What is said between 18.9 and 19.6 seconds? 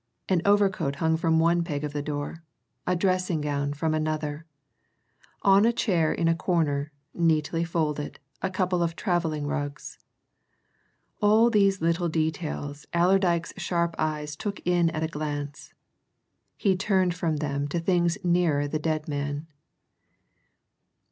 man.